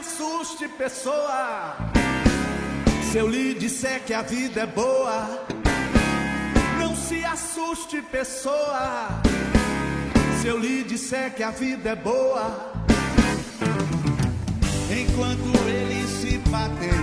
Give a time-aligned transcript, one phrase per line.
[0.00, 1.76] assuste, pessoa.
[3.10, 5.44] Se eu lhe disser que a vida é boa,
[6.78, 9.08] não se assuste, pessoa.
[10.40, 12.72] Se eu lhe disser que a vida é boa,
[14.90, 17.00] enquanto ele se bater,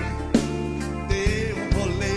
[1.08, 2.16] dê um rolê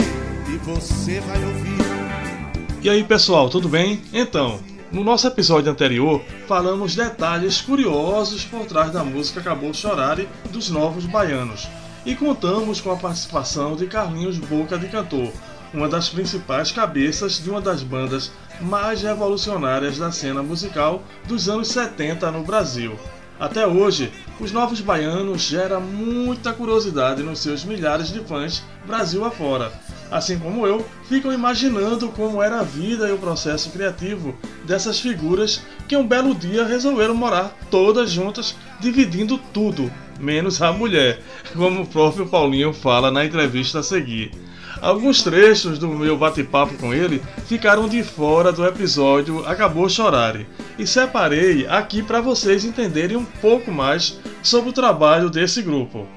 [0.55, 2.81] e você vai ouvir.
[2.83, 4.03] E aí, pessoal, tudo bem?
[4.15, 4.59] Então,
[4.93, 11.07] no nosso episódio anterior, falamos detalhes curiosos por trás da música Acabou Chorare dos Novos
[11.07, 11.69] Baianos
[12.05, 15.33] e contamos com a participação de Carlinhos Boca de Cantor,
[15.73, 21.69] uma das principais cabeças de uma das bandas mais revolucionárias da cena musical dos anos
[21.69, 22.99] 70 no Brasil.
[23.39, 29.73] Até hoje, os Novos Baianos geram muita curiosidade nos seus milhares de fãs Brasil afora
[30.11, 35.63] assim como eu, ficam imaginando como era a vida e o processo criativo dessas figuras
[35.89, 41.23] que um belo dia resolveram morar todas juntas, dividindo tudo, menos a mulher,
[41.55, 44.33] como o próprio Paulinho fala na entrevista a seguir.
[44.81, 50.47] Alguns trechos do meu bate-papo com ele ficaram de fora do episódio Acabou Chorare
[50.79, 56.09] e separei aqui para vocês entenderem um pouco mais sobre o trabalho desse grupo.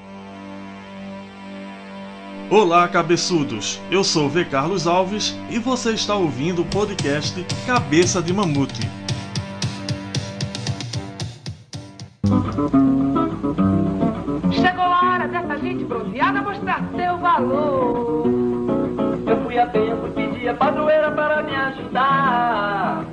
[2.54, 3.80] Olá, cabeçudos!
[3.90, 4.44] Eu sou V.
[4.44, 8.80] Carlos Alves e você está ouvindo o podcast Cabeça de Mamute.
[14.52, 18.24] Chegou a hora dessa gente bronzeada mostrar seu valor.
[19.26, 23.04] Eu fui a tempo, pedi a padroeira para me ajudar.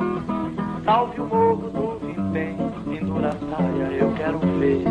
[0.86, 2.56] Salve o morro do Vintém,
[2.86, 4.84] pendura a saia, eu quero ver.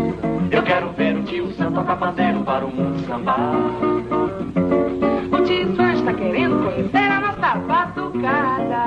[0.51, 4.10] Eu quero ver o tio Sam tocar para o mundo sambar.
[6.59, 8.85] Conhecer a nossa batucada.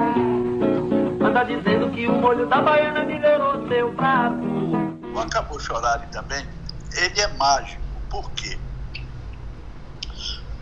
[1.23, 4.43] Anda dizendo que o molho da baiana melhorou seu prato.
[5.13, 6.45] O Acabou Chorare também,
[6.95, 7.81] ele é mágico.
[8.09, 8.57] Por quê?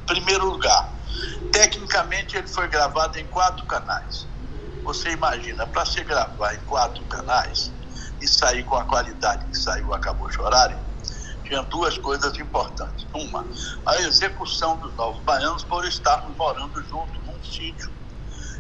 [0.05, 0.89] Primeiro lugar,
[1.52, 4.27] tecnicamente ele foi gravado em quatro canais.
[4.83, 7.71] Você imagina, para se gravar em quatro canais
[8.20, 10.76] e sair com a qualidade que saiu Acabou Chorare,
[11.52, 13.06] tinha duas coisas importantes.
[13.14, 13.45] Uma,
[13.86, 17.92] a execução dos Novos Baianos por estarmos morando juntos num sítio.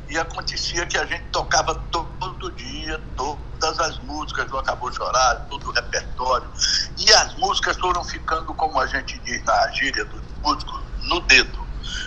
[0.09, 5.69] E acontecia que a gente tocava todo dia, todas as músicas do Acabou Chorar, todo
[5.69, 6.49] o repertório.
[6.97, 11.61] E as músicas foram ficando, como a gente diz na gíria do músico, no dedo.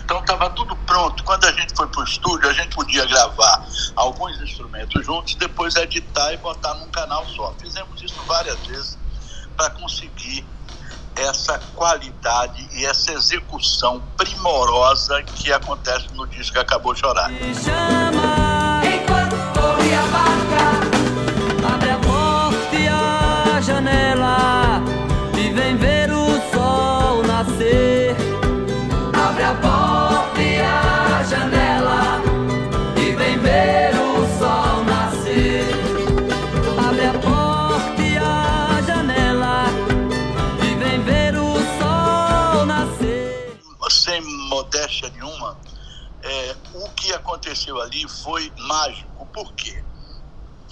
[0.04, 1.24] Então estava tudo pronto.
[1.24, 3.66] Quando a gente foi para o estúdio, a gente podia gravar
[3.96, 7.54] alguns instrumentos juntos, depois editar e botar num canal só.
[7.58, 8.98] Fizemos isso várias vezes
[9.56, 10.44] para conseguir
[11.16, 17.30] essa qualidade e essa execução primorosa que acontece no disco que acabou de chorar.
[47.54, 49.26] Aconteceu ali foi mágico.
[49.26, 49.82] Por quê?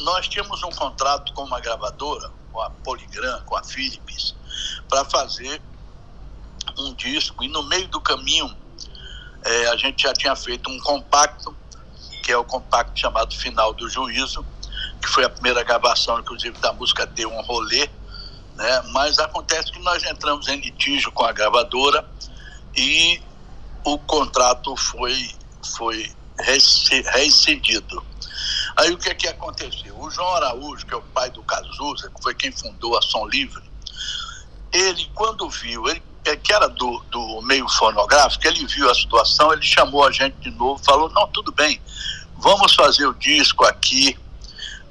[0.00, 4.34] Nós tínhamos um contrato com uma gravadora, com a Polygram, com a Philips,
[4.88, 5.62] para fazer
[6.78, 7.42] um disco.
[7.44, 8.54] E no meio do caminho,
[9.44, 11.56] é, a gente já tinha feito um compacto,
[12.22, 14.44] que é o compacto chamado Final do Juízo,
[15.00, 17.88] que foi a primeira gravação, inclusive, da música Deu um Rolê.
[18.54, 18.82] Né?
[18.92, 22.08] Mas acontece que nós entramos em litígio com a gravadora
[22.76, 23.20] e
[23.84, 25.30] o contrato foi,
[25.76, 28.04] foi reincidido.
[28.76, 29.98] Aí o que, que aconteceu?
[29.98, 33.26] O João Araújo, que é o pai do Cazuza, que foi quem fundou a Som
[33.26, 33.62] Livre,
[34.72, 36.02] ele, quando viu, ele
[36.42, 40.50] que era do, do meio fonográfico, ele viu a situação, ele chamou a gente de
[40.52, 41.80] novo, falou, não, tudo bem,
[42.36, 44.16] vamos fazer o disco aqui,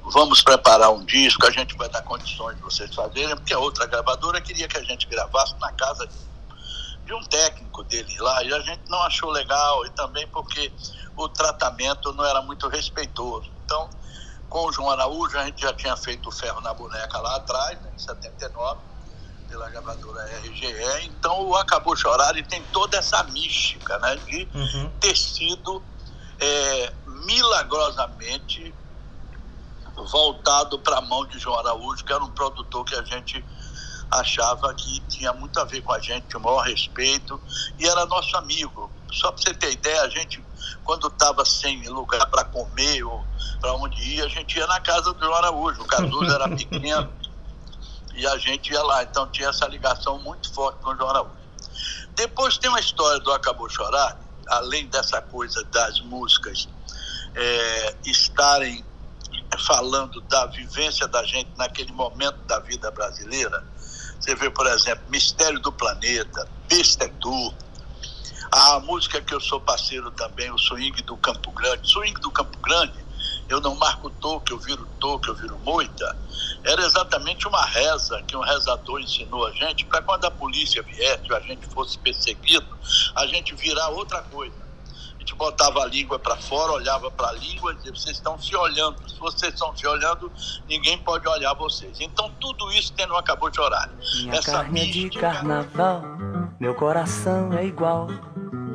[0.04, 3.86] vamos preparar um disco, a gente vai dar condições de vocês fazerem, porque a outra
[3.86, 6.14] gravadora queria que a gente gravasse na casa de
[7.14, 10.72] um técnico dele lá, e a gente não achou legal, e também porque
[11.16, 13.50] o tratamento não era muito respeitoso.
[13.64, 13.88] Então,
[14.48, 17.80] com o João Araújo, a gente já tinha feito o Ferro na Boneca lá atrás,
[17.80, 18.80] né, em 79,
[19.48, 24.90] pela gravadora RGE, então o Acabou Chorar e tem toda essa mística né, de uhum.
[24.98, 25.82] ter sido
[26.40, 28.74] é, milagrosamente
[30.10, 33.44] voltado para a mão de João Araújo, que era um produtor que a gente
[34.12, 37.40] achava que tinha muito a ver com a gente, tinha o maior respeito,
[37.78, 38.90] e era nosso amigo.
[39.10, 40.42] Só para você ter ideia, a gente,
[40.84, 43.24] quando estava sem lugar para comer ou
[43.60, 45.82] para onde ir, a gente ia na casa do João Araújo.
[45.82, 47.10] O Cazuza era pequeno,
[48.14, 51.42] E a gente ia lá, então tinha essa ligação muito forte com o João Araújo.
[52.14, 56.68] Depois tem uma história do Acabou Chorar, além dessa coisa das músicas
[57.34, 58.84] é, estarem
[59.58, 63.64] falando da vivência da gente naquele momento da vida brasileira.
[64.22, 67.54] Você vê, por exemplo, Mistério do Planeta, Besta é Tu,
[68.52, 71.90] a música que eu sou parceiro também, o Swing do Campo Grande.
[71.90, 73.04] Swing do Campo Grande,
[73.48, 76.16] eu não marco toque, eu viro toque, eu viro moita.
[76.62, 81.34] Era exatamente uma reza que um rezador ensinou a gente para quando a polícia viesse,
[81.34, 82.78] a gente fosse perseguido,
[83.16, 84.61] a gente virar outra coisa
[85.22, 88.54] gente botava a língua para fora, olhava para a língua e dizia: vocês estão se
[88.54, 89.08] olhando.
[89.08, 90.30] Se vocês estão se olhando,
[90.68, 92.00] ninguém pode olhar vocês.
[92.00, 93.90] Então, tudo isso tem no Acabou de Orar.
[94.16, 96.02] Minha Essa carne é de carnaval,
[96.60, 98.08] meu coração é igual.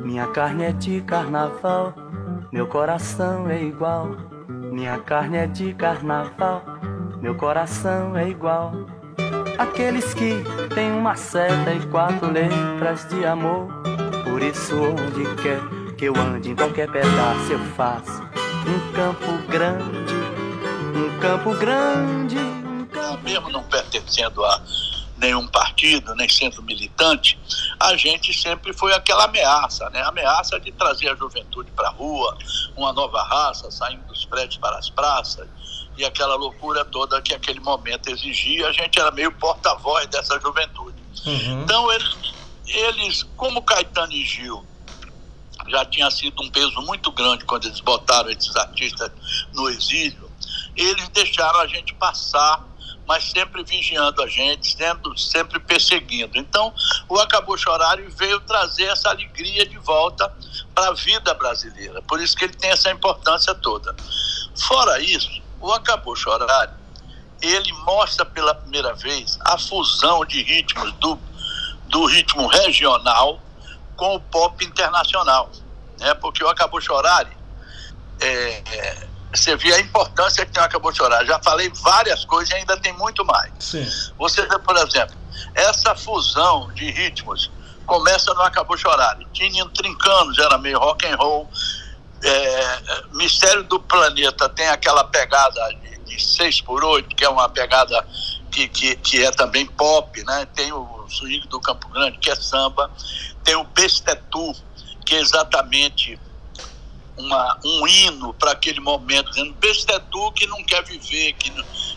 [0.02, 1.94] Minha carne é de carnaval,
[2.50, 4.08] meu coração é igual.
[4.48, 6.62] Minha carne é de carnaval,
[7.20, 8.72] meu coração é igual.
[9.58, 10.42] Aqueles que
[10.74, 13.66] têm uma seta e quatro letras de amor,
[14.24, 20.14] por isso onde quer que eu ande em qualquer pedaço eu faço um campo grande,
[20.94, 22.38] um campo grande.
[22.38, 24.62] Um campo Mesmo não pertencendo a
[25.16, 27.36] nenhum partido, nem sendo militante,
[27.80, 30.00] a gente sempre foi aquela ameaça, né?
[30.00, 32.38] A ameaça de trazer a juventude para a rua,
[32.76, 35.48] uma nova raça saindo dos prédios para as praças
[35.96, 38.68] e aquela loucura toda que aquele momento exigia.
[38.68, 40.96] A gente era meio porta-voz dessa juventude.
[41.26, 41.62] Uhum.
[41.62, 42.16] Então, eles,
[42.66, 44.64] eles, como Caetano e Gil,
[45.68, 49.10] já tinha sido um peso muito grande quando eles botaram esses artistas
[49.52, 50.30] no exílio,
[50.76, 52.64] eles deixaram a gente passar,
[53.06, 56.38] mas sempre vigiando a gente, sendo, sempre perseguindo.
[56.38, 56.72] Então,
[57.08, 60.32] o Acabou Chorar veio trazer essa alegria de volta
[60.74, 62.00] para a vida brasileira.
[62.02, 63.94] Por isso que ele tem essa importância toda.
[64.54, 66.78] Fora isso, o Acabou Chorar,
[67.40, 71.18] ele mostra pela primeira vez a fusão de ritmos do,
[71.88, 73.40] do ritmo regional
[73.98, 75.50] com o pop internacional,
[75.98, 76.14] né?
[76.14, 77.26] Porque o Acabou Chorar,
[78.20, 81.26] é, é, você vê a importância que tem o Acabou Chorar.
[81.26, 83.52] Já falei várias coisas e ainda tem muito mais.
[83.58, 83.86] Sim.
[84.16, 85.14] Você vê, por exemplo,
[85.52, 87.50] essa fusão de ritmos
[87.84, 89.18] começa no Acabou Chorar.
[89.32, 91.50] Tinha Trincanos, era meio rock and roll.
[92.22, 92.78] É,
[93.14, 98.04] Mistério do Planeta tem aquela pegada de, de 6 por 8 que é uma pegada
[98.58, 100.46] que, que, que é também pop, né?
[100.54, 102.90] Tem o Swing do Campo Grande, que é samba
[103.48, 104.54] tem o Bestetu,
[105.06, 106.20] que é exatamente
[107.16, 111.50] uma, um hino para aquele momento, dizendo Bestetu que não quer viver, que,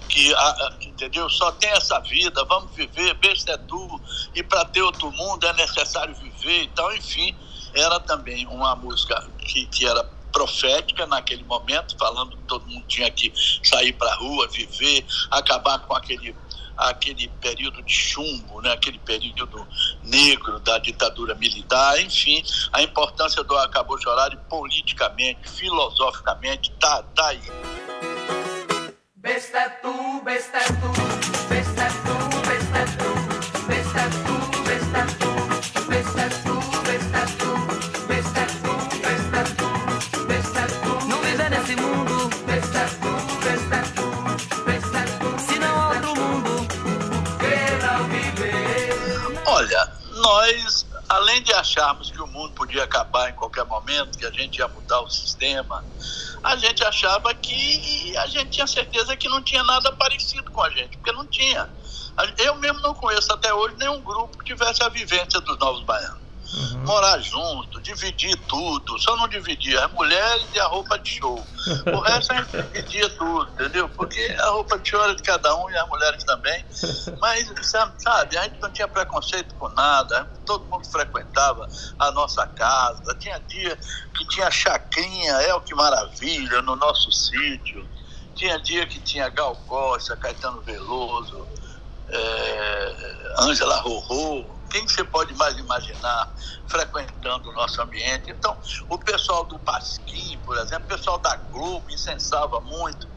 [0.07, 1.29] que a, entendeu?
[1.29, 4.01] Só tem essa vida, vamos viver, Bestetu,
[4.33, 6.63] e para ter outro mundo é necessário viver.
[6.63, 7.35] Então, enfim,
[7.73, 13.11] era também uma música que, que era profética naquele momento, falando que todo mundo tinha
[13.11, 16.33] que sair para a rua, viver, acabar com aquele
[16.77, 19.67] aquele período de chumbo, né, aquele período
[20.03, 27.41] negro da ditadura militar, enfim, a importância do Acabou Horário politicamente, filosoficamente, tá, tá aí.
[29.15, 32.10] Besta é tu, besta é tu, besta é tu,
[54.41, 55.83] gente ia mudar o sistema,
[56.43, 60.69] a gente achava que a gente tinha certeza que não tinha nada parecido com a
[60.69, 61.69] gente, porque não tinha.
[62.39, 66.20] Eu mesmo não conheço até hoje nenhum grupo que tivesse a vivência dos novos baianos.
[66.85, 71.45] Morar junto, dividir tudo, só não dividia as mulheres e a roupa de show.
[71.93, 73.87] O resto a gente dividia tudo, entendeu?
[73.89, 76.65] Porque a roupa de show era de cada um e as mulheres também.
[77.19, 77.47] Mas,
[77.97, 81.67] sabe, a gente não tinha preconceito com nada, todo mundo frequentava
[81.99, 83.15] a nossa casa.
[83.15, 83.77] Tinha dia
[84.17, 87.87] que tinha chacrinha, é o que maravilha, no nosso sítio.
[88.35, 91.47] Tinha dia que tinha Gal Costa, Caetano Veloso,
[92.09, 92.95] é,
[93.39, 96.33] Ângela Rorô quem você pode mais imaginar
[96.65, 98.31] frequentando o nosso ambiente?
[98.31, 98.57] Então,
[98.89, 103.07] o pessoal do Pasquim, por exemplo, o pessoal da Globo incensava muito.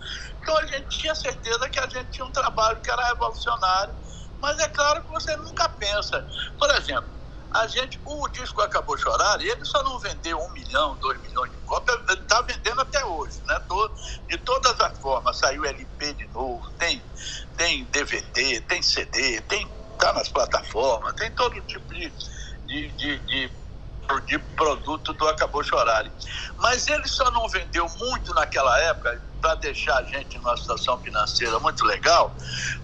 [0.43, 3.95] Então, a gente tinha certeza que a gente tinha um trabalho que era revolucionário,
[4.43, 6.27] mas é claro que você nunca pensa.
[6.59, 7.15] Por exemplo,
[7.55, 11.59] a gente, o disco acabou chorar ele só não vendeu um milhão, dois milhões de
[11.59, 13.57] cópias, está vendendo até hoje, né?
[14.29, 17.01] De todas as formas, saiu LP de novo, tem,
[17.57, 22.13] tem DVD, tem CD, tem está nas plataformas, tem todo tipo de,
[22.67, 23.51] de, de, de
[24.27, 26.11] de produto do Acabou Chorare.
[26.59, 31.59] Mas ele só não vendeu muito naquela época, para deixar a gente numa situação financeira
[31.59, 32.35] muito legal,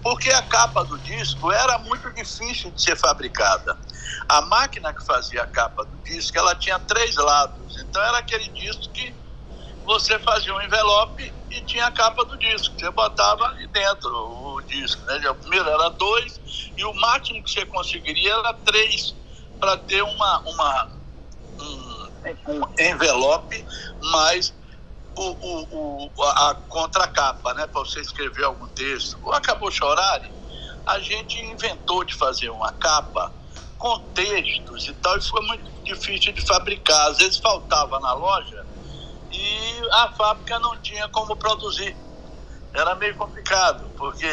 [0.03, 3.75] porque a capa do disco era muito difícil de ser fabricada.
[4.29, 7.81] A máquina que fazia a capa do disco, ela tinha três lados.
[7.81, 9.11] Então era aquele disco que
[9.85, 12.73] você fazia um envelope e tinha a capa do disco.
[12.79, 15.03] Você botava ali dentro o disco.
[15.05, 15.29] Né?
[15.29, 16.39] O primeiro era dois
[16.75, 19.13] e o máximo que você conseguiria era três
[19.59, 20.91] para ter uma, uma,
[21.59, 22.07] um,
[22.47, 23.65] um envelope
[24.01, 24.53] mais
[25.15, 27.67] o, o, o, a contracapa, né?
[27.67, 29.19] Para você escrever algum texto.
[29.21, 30.21] O Acabou Chorar,
[30.85, 33.31] a gente inventou de fazer uma capa
[33.77, 37.11] com textos e tal, e foi muito difícil de fabricar.
[37.11, 38.60] Às vezes faltava na loja
[39.31, 41.95] e a fábrica não tinha como produzir.
[42.73, 44.27] Era meio complicado, porque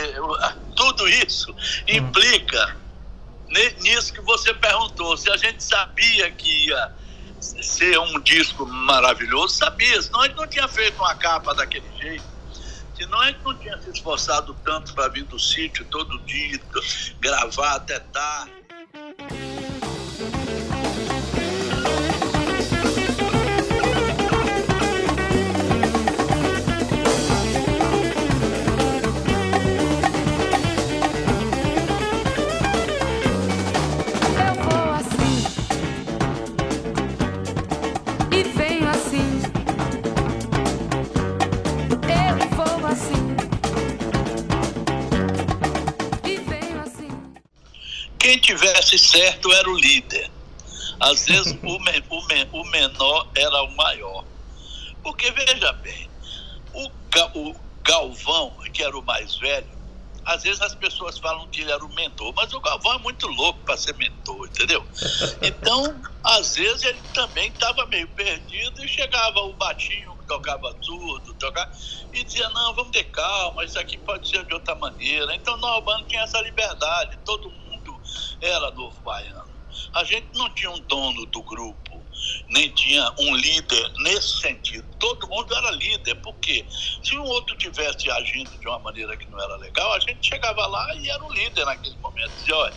[0.77, 1.55] tudo isso
[1.89, 2.77] implica
[3.81, 5.17] nisso que você perguntou.
[5.17, 6.93] Se a gente sabia que ia
[7.41, 12.25] ser um disco maravilhoso, sabia, senão a gente não tinha feito uma capa daquele jeito.
[12.97, 16.61] Senão a gente não tinha se esforçado tanto para vir do sítio todo dia,
[17.21, 18.58] gravar até tarde.
[48.37, 50.31] Tivesse certo era o líder.
[51.01, 54.25] Às vezes o, me, o, me, o menor era o maior.
[55.03, 56.11] Porque, veja bem,
[56.75, 56.91] o,
[57.39, 59.79] o Galvão, que era o mais velho,
[60.29, 63.27] às vezes as pessoas falam que ele era o mentor, mas o Galvão é muito
[63.27, 64.87] louco para ser mentor, entendeu?
[65.41, 71.33] Então, às vezes ele também estava meio perdido e chegava o batinho que tocava tudo,
[71.35, 71.73] tocava,
[72.13, 75.35] e dizia, não, vamos ter calma, isso aqui pode ser de outra maneira.
[75.35, 77.68] Então, o Albano tinha essa liberdade, todo mundo
[78.41, 79.59] era Novo Baiano.
[79.95, 82.03] A gente não tinha um dono do grupo,
[82.49, 84.88] nem tinha um líder nesse sentido.
[84.99, 89.41] Todo mundo era líder, porque se um outro tivesse agindo de uma maneira que não
[89.41, 92.31] era legal, a gente chegava lá e era o líder naquele momento.
[92.37, 92.75] Dizia, olha,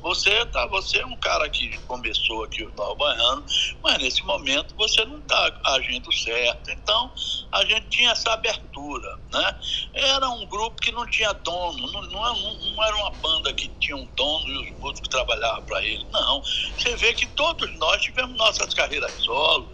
[0.00, 3.44] você, tá, você é um cara que começou aqui o Nova Baiano,
[3.82, 6.70] mas nesse momento você não está agindo certo.
[6.70, 7.10] Então,
[7.52, 9.18] a gente tinha essa abertura.
[9.32, 9.56] Né?
[9.94, 13.68] Era um grupo que não tinha dono, não, não, é não era uma banda que
[13.80, 16.06] tinha um dono e os músicos trabalhavam para ele.
[16.12, 16.42] Não.
[16.76, 19.72] Você vê que todos nós tivemos nossas carreiras solo.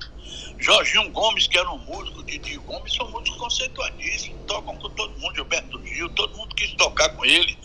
[0.60, 5.34] Jorginho Gomes, que era um músico, Didi Gomes, são músicos conceituadíssimos, tocam com todo mundo,
[5.34, 7.56] Gilberto Gil, todo mundo quis tocar com ele.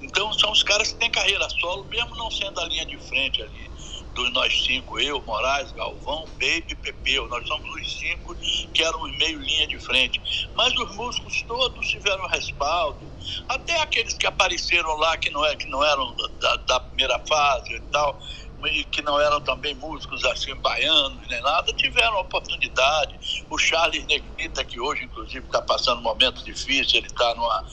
[0.00, 3.42] Então são os caras que têm carreira solo, mesmo não sendo a linha de frente
[3.42, 3.70] ali
[4.14, 7.28] dos nós cinco, eu, Moraes, Galvão, Baby Pepeu.
[7.28, 8.34] Nós somos os cinco
[8.72, 10.48] que eram meio linha de frente.
[10.54, 13.00] Mas os músicos todos tiveram respaldo.
[13.48, 17.74] Até aqueles que apareceram lá que não, é, que não eram da, da primeira fase
[17.74, 18.18] e tal,
[18.66, 23.44] e que não eram também músicos assim baianos nem nada, tiveram oportunidade.
[23.50, 27.64] O Charles Negrita, que hoje inclusive está passando um momento difícil, ele está numa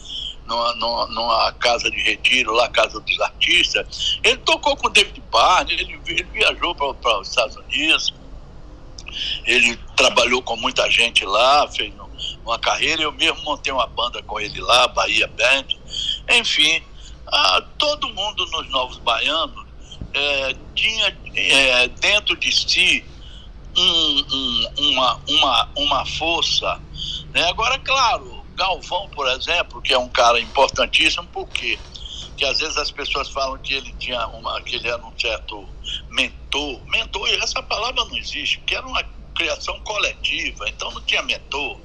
[0.46, 4.20] numa, numa, numa, casa de retiro, lá, Casa dos Artistas.
[4.24, 8.14] Ele tocou com o David Barney, ele, ele viajou para os Estados Unidos,
[9.46, 11.94] ele trabalhou com muita gente lá, fez
[12.44, 13.04] uma carreira.
[13.04, 15.66] Eu mesmo montei uma banda com ele lá, Bahia Band.
[16.38, 16.84] Enfim,
[17.28, 19.61] ah, todo mundo nos Novos Baianos
[20.14, 23.04] é, tinha é, dentro de si
[23.76, 26.80] um, um, uma, uma, uma força.
[27.34, 27.48] Né?
[27.50, 31.80] Agora, claro, Galvão, por exemplo, que é um cara importantíssimo, por quê?
[32.28, 35.68] Porque às vezes as pessoas falam que ele tinha uma, que ele era um certo
[36.10, 36.82] mentor.
[36.88, 39.04] Mentor, essa palavra não existe, porque era uma
[39.36, 41.80] criação coletiva, então não tinha mentor.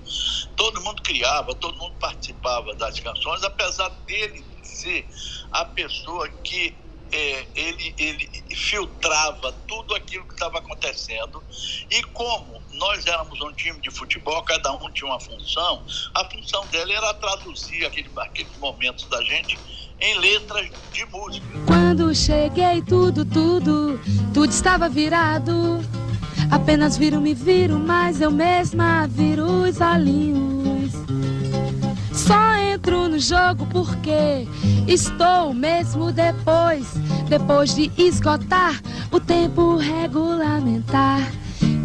[0.57, 5.07] Todo mundo criava, todo mundo participava das canções, apesar dele ser
[5.53, 6.75] a pessoa que
[7.13, 11.43] é, ele, ele filtrava tudo aquilo que estava acontecendo.
[11.91, 15.85] E como nós éramos um time de futebol, cada um tinha uma função,
[16.15, 19.59] a função dele era traduzir aquele, aqueles momentos da gente
[20.01, 21.47] em letras de música.
[21.67, 23.99] Quando cheguei, tudo, tudo,
[24.33, 25.81] tudo estava virado.
[26.51, 30.93] Apenas viro, me viro, mas eu mesma viro os olhinhos.
[32.77, 34.47] Entro no jogo porque
[34.87, 36.87] estou mesmo depois,
[37.27, 38.79] depois de esgotar
[39.11, 41.23] o tempo regulamentar.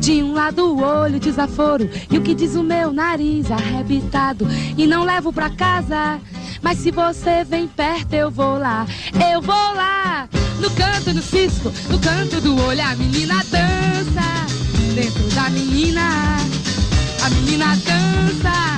[0.01, 4.45] De um lado o olho desaforo e o que diz o meu nariz arrebitado
[4.77, 6.19] e não levo pra casa.
[6.62, 8.86] Mas se você vem perto eu vou lá,
[9.33, 10.27] eu vou lá
[10.60, 14.93] no canto do cisco, no canto do olho, a menina dança.
[14.93, 16.36] Dentro da menina,
[17.24, 18.70] a menina dança.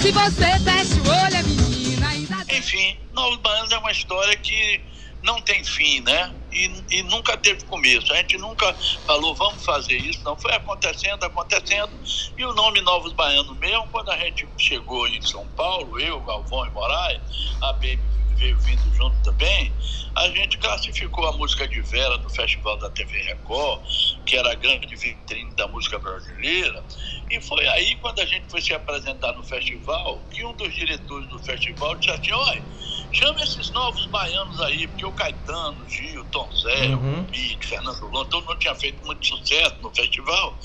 [0.00, 2.36] Se você fecha o olho, menina ainda.
[2.50, 4.80] Enfim, Novos Baianos é uma história que
[5.22, 6.34] não tem fim, né?
[6.50, 8.10] E, e, nunca teve começo.
[8.10, 8.74] A gente nunca
[9.06, 10.34] falou, vamos fazer isso, não.
[10.38, 11.90] Foi acontecendo, acontecendo.
[12.38, 16.66] E o nome Novos Baianos mesmo, quando a gente chegou em São Paulo, eu, Galvão
[16.66, 17.20] e Moraes,
[17.60, 18.00] a Baby
[18.40, 19.70] veio vindo junto também,
[20.16, 23.82] a gente classificou a música de Vera no Festival da TV Record,
[24.30, 26.84] que era a grande vitrine da música brasileira,
[27.28, 31.28] e foi aí, quando a gente foi se apresentar no festival, que um dos diretores
[31.28, 32.64] do festival disse assim, olha,
[33.10, 37.22] chama esses novos baianos aí, porque o Caetano, Gil, Tom Zé, Uhum.
[37.22, 40.56] o Pique, Fernando Lon, todo mundo tinha feito muito sucesso no festival,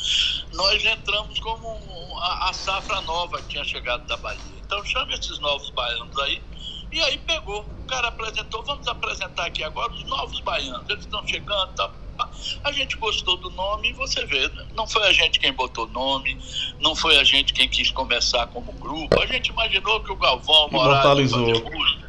[0.54, 4.62] nós entramos como a, a safra nova que tinha chegado da Bahia.
[4.64, 6.44] Então chama esses novos baianos aí,
[6.92, 11.26] e aí pegou, o cara apresentou, vamos apresentar aqui agora os novos baianos, eles estão
[11.26, 12.05] chegando, tá?
[12.64, 14.66] A gente gostou do nome e você vê, né?
[14.76, 16.38] não foi a gente quem botou nome,
[16.80, 19.22] não foi a gente quem quis começar como grupo.
[19.22, 22.06] A gente imaginou que o Galvão Moraes música,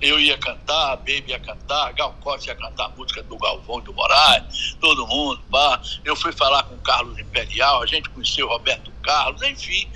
[0.00, 3.78] eu ia cantar, a Baby ia cantar, Gal Costa ia cantar a música do Galvão
[3.80, 5.80] e do Moraes, todo mundo, pá.
[6.04, 9.88] Eu fui falar com o Carlos Imperial, a gente conheceu o Roberto Carlos, enfim.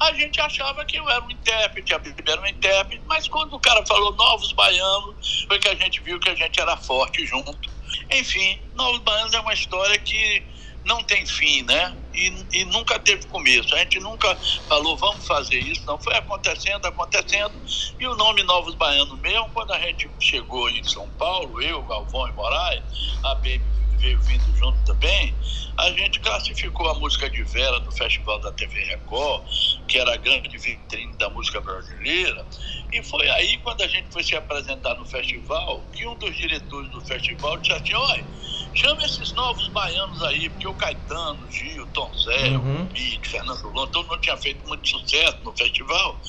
[0.00, 3.54] A gente achava que eu era um intérprete, a Baby era um intérprete, mas quando
[3.54, 7.24] o cara falou Novos Baianos, foi que a gente viu que a gente era forte
[7.24, 7.70] junto.
[8.10, 10.42] Enfim, Novos Baianos é uma história que
[10.84, 11.96] não tem fim, né?
[12.14, 13.74] E, e nunca teve começo.
[13.74, 14.36] A gente nunca
[14.68, 15.98] falou, vamos fazer isso, não.
[15.98, 17.52] Foi acontecendo, acontecendo.
[17.98, 22.28] E o nome Novos Baianos mesmo, quando a gente chegou em São Paulo, eu, Galvão
[22.28, 22.82] e Moraes,
[23.22, 23.62] a Baby
[24.02, 25.34] veio vindo junto também,
[25.78, 29.44] a gente classificou a música de Vera no Festival da TV Record,
[29.88, 32.46] que era a grande vitrine da música brasileira,
[32.92, 36.90] e foi aí, quando a gente foi se apresentar no festival, que um dos diretores
[36.90, 38.26] do festival disse assim, olha,
[38.74, 42.82] chama esses novos baianos aí, porque o Caetano, o Gil, o Tom Zé, Uhum.
[42.82, 46.20] o Pique, Fernando Lon, todo mundo tinha feito muito sucesso no festival,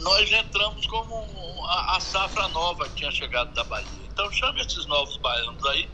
[0.00, 4.06] nós entramos como a, a safra nova que tinha chegado da Bahia.
[4.12, 5.88] Então chama esses novos baianos aí,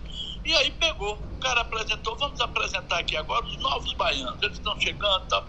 [0.48, 4.80] e aí pegou, o cara apresentou, vamos apresentar aqui agora os novos baianos, eles estão
[4.80, 5.44] chegando, tá?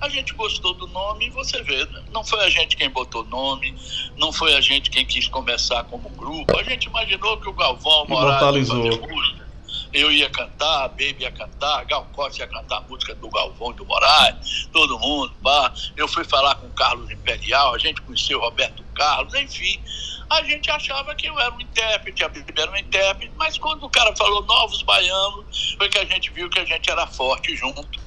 [0.00, 2.02] A gente gostou do nome e você vê, né?
[2.10, 3.76] não foi a gente quem botou nome,
[4.16, 6.58] não foi a gente quem quis começar como grupo.
[6.58, 9.46] A gente imaginou que o Galvão Moraes música,
[9.92, 13.72] eu ia cantar, a Baby ia cantar, Gal Costa ia cantar a música do Galvão
[13.72, 15.70] e do Moraes, todo mundo, pá.
[15.94, 19.80] Eu fui falar com o Carlos Imperial, a gente conheceu o Roberto Carlos, enfim.
[20.30, 23.84] A gente achava que eu era um intérprete, a Baby era um intérprete, mas quando
[23.84, 27.54] o cara falou novos baianos, foi que a gente viu que a gente era forte
[27.54, 28.00] junto.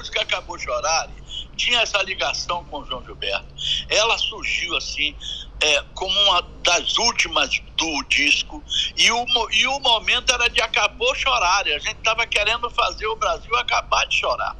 [0.00, 1.10] Música Acabou Chorar
[1.56, 3.44] tinha essa ligação com o João Gilberto.
[3.86, 5.14] Ela surgiu assim,
[5.60, 8.64] é, como uma das últimas do disco,
[8.96, 11.66] e o, e o momento era de Acabou Chorar.
[11.66, 14.56] A gente estava querendo fazer o Brasil acabar de chorar.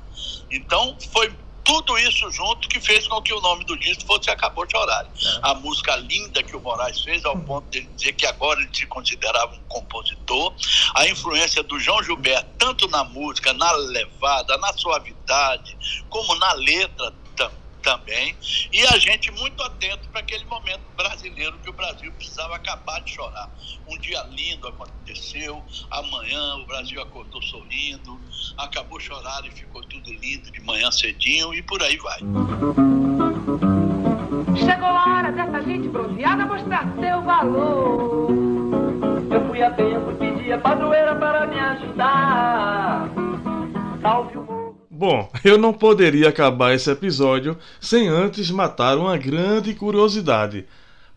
[0.51, 1.33] Então foi
[1.71, 5.07] tudo isso junto que fez com que o nome do disco fosse Acabou de Chorar.
[5.41, 8.87] A música linda que o Moraes fez, ao ponto de dizer que agora ele se
[8.87, 10.53] considerava um compositor.
[10.97, 15.77] A influência do João Gilberto, tanto na música, na levada, na suavidade,
[16.09, 17.13] como na letra
[17.81, 18.37] também.
[18.73, 23.13] E a gente muito atento para aquele momento brasileiro que o Brasil precisava acabar de
[23.13, 23.51] chorar.
[23.87, 28.21] Um dia lindo aconteceu, amanhã o Brasil acordou sorrindo,
[28.57, 32.19] acabou chorar e ficou tudo lindo de manhã cedinho e por aí vai.
[34.57, 38.31] Chegou a hora dessa gente bronzeada mostrar seu valor.
[39.31, 43.09] Eu fui a tempo, pedi a padroeira para me ajudar.
[44.03, 44.60] Salve o.
[45.01, 50.67] Bom, eu não poderia acabar esse episódio sem antes matar uma grande curiosidade.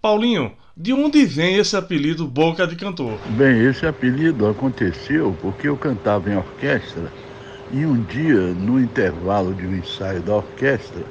[0.01, 3.19] Paulinho, de onde vem esse apelido Boca de Cantor?
[3.37, 7.11] Bem, esse apelido aconteceu porque eu cantava em orquestra
[7.73, 11.03] e um dia, no intervalo de um ensaio da orquestra,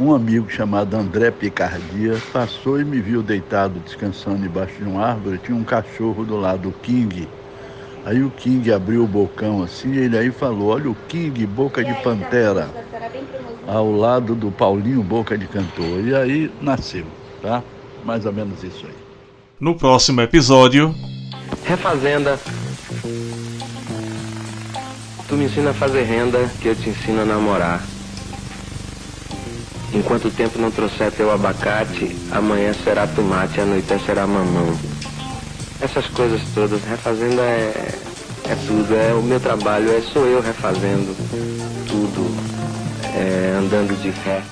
[0.00, 5.38] um amigo chamado André Picardia passou e me viu deitado descansando embaixo de uma árvore.
[5.38, 7.28] Tinha um cachorro do lado, o King.
[8.08, 11.92] Aí o King abriu o bocão assim, ele aí falou: Olha o King, boca de
[12.02, 12.70] pantera,
[13.66, 16.02] ao lado do Paulinho, boca de cantor.
[16.02, 17.04] E aí nasceu,
[17.42, 17.62] tá?
[18.06, 18.94] Mais ou menos isso aí.
[19.60, 20.94] No próximo episódio,
[21.66, 22.40] Refazenda.
[25.28, 27.82] Tu me ensina a fazer renda, que eu te ensino a namorar.
[29.92, 34.87] Enquanto o tempo não trouxer teu abacate, amanhã será tomate, a noite será mamão.
[35.80, 37.94] Essas coisas todas, refazenda é,
[38.48, 41.14] é tudo, é o meu trabalho, é sou eu refazendo
[41.86, 42.34] tudo,
[43.14, 44.42] é, andando de ré.